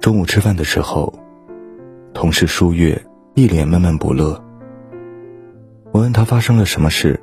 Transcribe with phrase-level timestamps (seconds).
[0.00, 1.12] 中午吃饭的时候，
[2.14, 4.42] 同事舒月一脸闷闷不乐。
[5.92, 7.20] 我问他发生了什么事，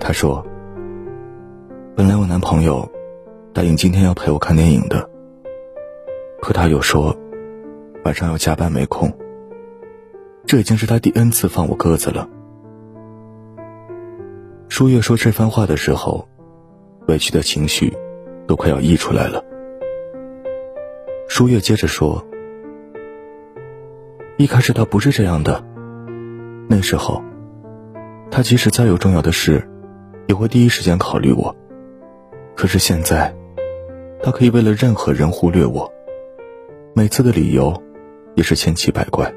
[0.00, 0.44] 他说
[1.94, 2.90] ：“本来我男朋友
[3.52, 5.08] 答应今天要陪我看电影的，
[6.40, 7.16] 可他又说
[8.04, 9.12] 晚上要加班没空。
[10.44, 12.28] 这已经是他第 N 次放我鸽子了。”
[14.68, 16.28] 舒月说这番话的时候，
[17.08, 17.92] 委屈的情绪
[18.46, 19.44] 都快要溢出来了。
[21.28, 22.24] 舒月接着说
[24.38, 25.64] ：“一开始他不是这样的，
[26.68, 27.22] 那时候。”
[28.28, 29.66] 他即使再有重要的事，
[30.26, 31.54] 也会第一时间考虑我。
[32.56, 33.34] 可是现在，
[34.20, 35.90] 他可以为了任何人忽略我。
[36.92, 37.80] 每次的理由，
[38.34, 39.32] 也是千奇百怪。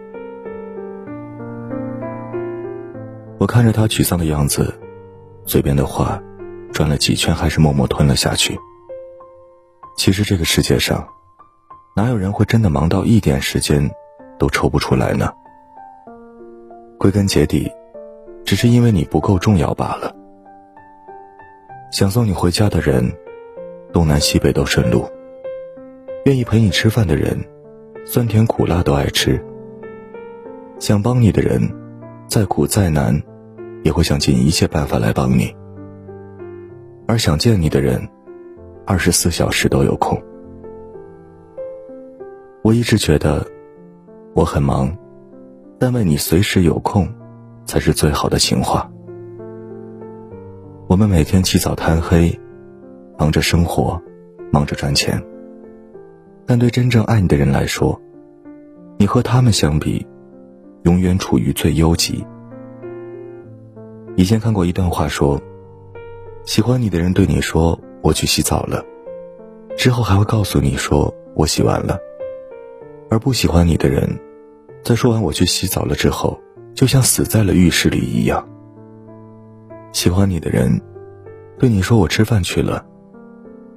[3.37, 4.73] 我看着他沮丧的样子，
[5.45, 6.21] 嘴边的话，
[6.71, 8.57] 转了几圈，还是默默吞了下去。
[9.97, 11.07] 其实这个世界上，
[11.95, 13.89] 哪有人会真的忙到一点时间，
[14.37, 15.31] 都抽不出来呢？
[16.97, 17.71] 归根结底。
[18.45, 20.15] 只是因为你不够重要罢了。
[21.91, 23.11] 想送你回家的人，
[23.93, 25.01] 东南西北都顺路；
[26.25, 27.39] 愿意陪你吃饭的人，
[28.07, 29.39] 酸甜苦辣都爱吃；
[30.79, 31.61] 想帮你的人，
[32.27, 33.21] 再苦再难，
[33.83, 35.53] 也会想尽一切办法来帮你；
[37.09, 38.07] 而想见你的人，
[38.85, 40.15] 二十四小时都有空。
[42.61, 43.43] 我一直觉得，
[44.35, 44.95] 我很忙，
[45.79, 47.07] 但为你随时有空。
[47.65, 48.89] 才是最好的情话。
[50.87, 52.39] 我们每天起早贪黑，
[53.15, 54.01] 忙着生活，
[54.51, 55.23] 忙着赚钱。
[56.47, 57.99] 但对真正爱你的人来说，
[58.97, 60.03] 你和他们相比，
[60.81, 62.25] 永远处于最优级。
[64.15, 65.39] 以前看过一段话，说，
[66.45, 68.83] 喜欢你的人对你说“我去洗澡了”，
[69.77, 71.97] 之后还会告诉你说“我洗完了”，
[73.09, 74.19] 而不喜欢你的人，
[74.83, 76.39] 在说完“我去洗澡了”之后。
[76.75, 78.47] 就像死在了浴室里一样。
[79.91, 80.79] 喜欢你的人，
[81.57, 82.85] 对你说“我吃饭去了”，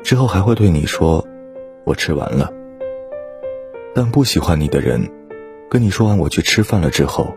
[0.05, 1.27] 之后还会对你说
[1.85, 2.53] “我吃完了”。
[3.93, 5.11] 但不喜欢你的人，
[5.69, 7.35] 跟你说完“我去吃饭了”之后，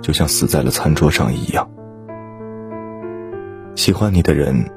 [0.00, 1.70] 就像死在了餐桌上一样。
[3.80, 4.70] 喜欢你的人，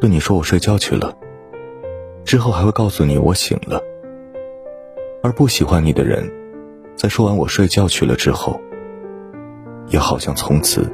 [0.00, 1.14] 对你说“我睡觉去了”，
[2.24, 3.78] 之后还会告诉你“我醒了”。
[5.22, 6.26] 而不喜欢你的人，
[6.96, 8.58] 在说完“我睡觉去了”之后，
[9.88, 10.90] 也好像从此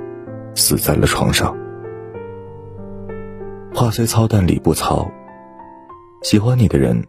[0.56, 1.56] 死在了床上。
[3.72, 5.08] 话虽糙，但理不糙。
[6.24, 7.00] 喜欢你的人，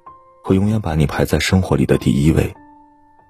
[0.44, 2.54] 会永远把你排在生活里的第一位，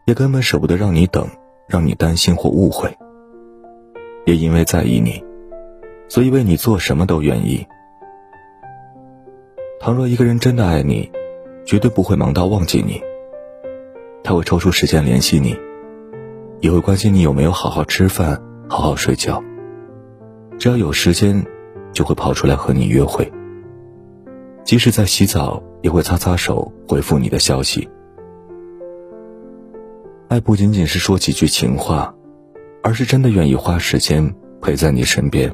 [0.08, 1.26] 也根本舍不得让你等，
[1.70, 2.94] 让你担心或误会。
[4.26, 5.24] 也因为在意你，
[6.14, 7.66] 所以为你做什么都愿意。
[9.80, 11.12] 倘若一个人真的爱你，
[11.66, 13.02] 绝对不会忙到忘记你。
[14.24, 15.58] 他会抽出时间联系你。
[16.62, 19.44] 也会关心你有没有好好吃饭、好好睡觉。
[20.60, 21.44] 只要有时间，
[21.92, 23.34] 就会跑出来和你约会。
[24.64, 27.90] 即使在洗澡，也会擦擦手回复你的消息。
[30.28, 32.14] 爱不仅仅是说几句情话，
[32.84, 34.32] 而是真的愿意花时间
[34.62, 35.52] 陪在你身边。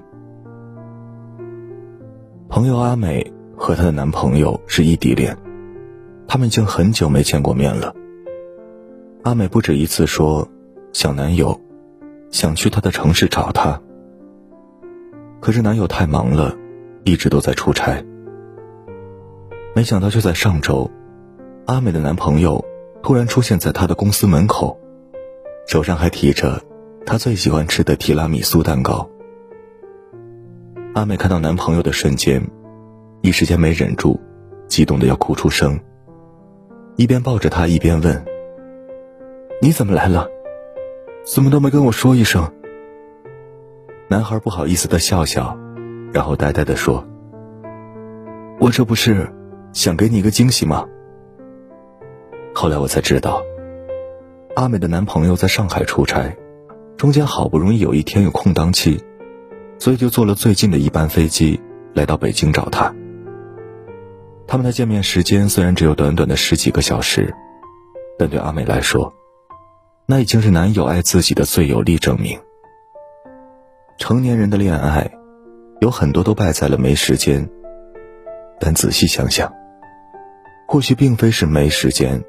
[2.50, 5.38] 朋友阿美和她的男朋友是异地恋，
[6.28, 7.94] 他们已经很久没见过面了。
[9.22, 10.48] 阿美不止一次说。
[10.92, 11.62] 想男友，
[12.32, 13.80] 想去他的城市找他。
[15.40, 16.58] 可是男友太忙了，
[17.04, 18.04] 一直都在出差。
[19.76, 20.90] 没想到就在上周，
[21.68, 22.66] 阿美的男朋友
[23.04, 24.80] 突然出现在她的公司门口，
[25.68, 26.60] 手上还提着
[27.06, 29.08] 她最喜欢吃的提拉米苏蛋糕。
[30.96, 32.42] 阿美看到男朋友的瞬间，
[33.22, 34.20] 一时间没忍住，
[34.68, 35.80] 激动的要哭出声，
[36.96, 38.26] 一边抱着他一边问
[39.62, 40.28] ：“你怎么来了？”
[41.24, 42.52] 怎么都没跟我说一声。
[44.08, 45.56] 男孩不好意思的笑笑，
[46.12, 47.06] 然后呆呆的说
[48.60, 49.32] ：“我这不是
[49.72, 50.88] 想给你一个惊喜吗？”
[52.56, 53.44] 后来我才知道，
[54.56, 56.36] 阿美的男朋友在上海出差，
[56.98, 59.04] 中间好不容易有一天有空档期，
[59.80, 61.60] 所以就坐了最近的一班飞机
[61.94, 62.94] 来到北京找他。
[64.46, 67.34] 他们的见面时间虽然只有短短的十几个小时，
[68.18, 69.14] 但对阿美来说。
[70.06, 72.40] 那已经是男友爱自己的最有力证明。
[74.00, 75.12] 成年人的恋爱，
[75.82, 77.48] 有很多都败在了没时间。
[78.60, 79.54] 但仔细想想，
[80.68, 82.22] 或许并非是没时间，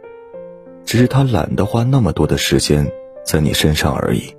[0.85, 2.87] 只是他懒得花那么多的时间
[3.25, 4.37] 在你身上而已。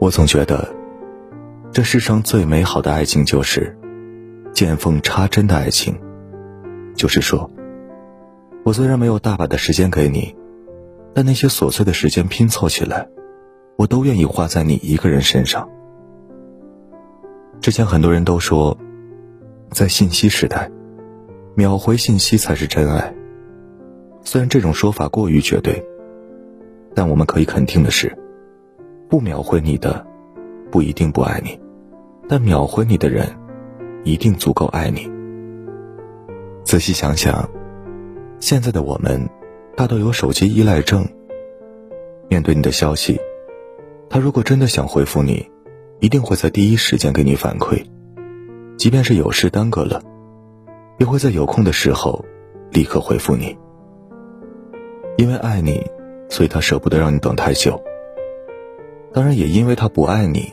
[0.00, 0.66] 我总觉得，
[1.78, 3.78] 这世上最美好的爱情就是，
[4.52, 5.96] 见缝插针的爱情，
[6.96, 7.48] 就是说，
[8.64, 10.34] 我虽然没有大把的时间给你，
[11.14, 13.08] 但那些琐碎的时间拼凑起来，
[13.76, 15.68] 我都愿意花在你一个人身上。
[17.60, 18.76] 之前很多人都说，
[19.70, 20.68] 在信息时代，
[21.54, 23.14] 秒回信息才是真爱。
[24.22, 25.80] 虽然这种说法过于绝对，
[26.92, 28.18] 但我们可以肯定的是，
[29.08, 30.04] 不秒回你的，
[30.72, 31.56] 不一定不爱你。
[32.28, 33.26] 但秒回你的人，
[34.04, 35.10] 一定足够爱你。
[36.62, 37.48] 仔细想想，
[38.38, 39.26] 现在的我们，
[39.74, 41.08] 大都有手机依赖症。
[42.28, 43.18] 面对你的消息，
[44.10, 45.50] 他如果真的想回复你，
[46.00, 47.82] 一定会在第一时间给你反馈，
[48.76, 50.02] 即便是有事耽搁了，
[50.98, 52.22] 也会在有空的时候
[52.70, 53.56] 立刻回复你。
[55.16, 55.82] 因为爱你，
[56.28, 57.82] 所以他舍不得让你等太久。
[59.14, 60.52] 当然，也因为他不爱你。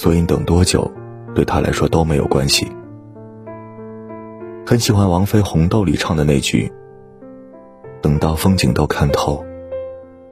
[0.00, 0.90] 所以等多久，
[1.34, 2.66] 对他来说都没有关系。
[4.66, 6.72] 很喜欢王菲《红豆》里唱的那句
[8.00, 9.44] ：“等到风景都看透，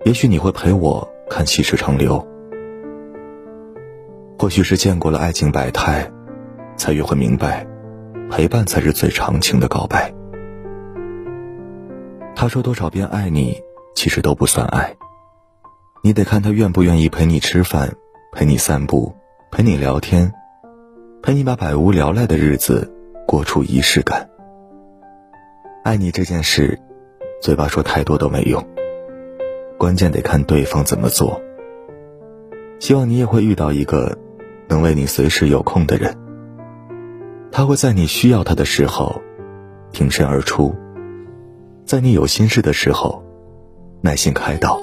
[0.07, 2.27] 也许你会陪我看细水长流。”
[4.41, 6.11] 或许是见过了爱情百态，
[6.79, 7.67] 才越会明白，
[8.31, 10.11] 陪伴才是最长情的告白。
[12.35, 13.61] 他说多少遍爱你，
[13.95, 14.97] 其实都不算爱。
[16.03, 17.95] 你得看他愿不愿意陪你吃饭，
[18.33, 19.15] 陪你散步。
[19.51, 20.33] 陪你聊天，
[21.23, 22.93] 陪你把百无聊赖的日子
[23.27, 24.29] 过出仪式感。
[25.83, 26.79] 爱你这件事，
[27.41, 28.65] 嘴巴说太多都没用，
[29.79, 31.41] 关键得看对方怎么做。
[32.79, 34.17] 希望你也会遇到一个
[34.69, 36.17] 能为你随时有空的人，
[37.51, 39.21] 他会在你需要他的时候
[39.93, 40.77] 挺身而出，
[41.85, 43.25] 在你有心事的时候
[44.03, 44.79] 耐心开导，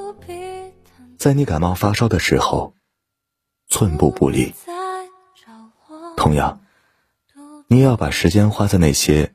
[1.18, 2.75] 在你感冒发烧的时候。
[3.76, 4.54] 寸步不离。
[6.16, 6.62] 同样，
[7.68, 9.34] 你也要把时间花在那些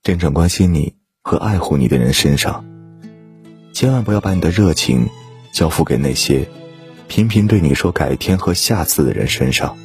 [0.00, 2.64] 真正关心你和爱护你的人身上，
[3.72, 5.08] 千万不要把你的热情
[5.52, 6.48] 交付给那些
[7.08, 9.76] 频频对你说改天和下次的人身上。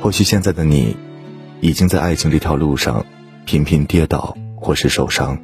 [0.00, 0.96] 或许现在的你
[1.60, 3.04] 已经在爱情这条路上
[3.44, 5.36] 频频跌倒或是受伤，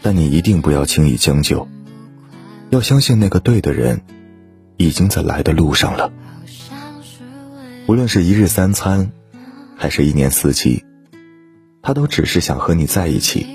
[0.00, 1.68] 但你一定不要轻易将就，
[2.70, 4.00] 要相信那个对的人。
[4.82, 6.12] 已经在来的路上了。
[7.86, 9.12] 无论是一日三餐，
[9.76, 10.84] 还是一年四季，
[11.82, 13.46] 他都只是想和你在一起。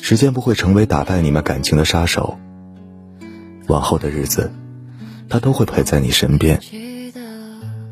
[0.00, 2.38] 时间不会成为打败你们感情的杀手。
[3.66, 4.52] 往后的日子，
[5.28, 6.60] 他都会陪在你身边，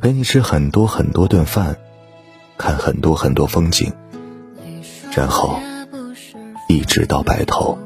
[0.00, 1.76] 陪你吃很多很多顿饭，
[2.56, 3.92] 看很多很多风景，
[5.12, 5.58] 然后
[6.68, 7.76] 一直到白头。